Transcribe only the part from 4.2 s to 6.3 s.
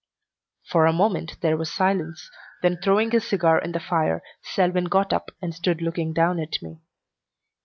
Selwyn got up and stood looking